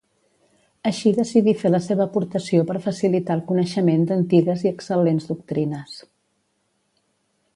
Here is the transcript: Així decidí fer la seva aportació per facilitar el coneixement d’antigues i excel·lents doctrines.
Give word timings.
Així 0.91 1.11
decidí 1.17 1.51
fer 1.63 1.71
la 1.73 1.81
seva 1.87 2.03
aportació 2.07 2.63
per 2.71 2.77
facilitar 2.87 3.37
el 3.39 3.45
coneixement 3.51 4.09
d’antigues 4.13 4.65
i 4.67 4.71
excel·lents 4.77 5.31
doctrines. 5.33 5.97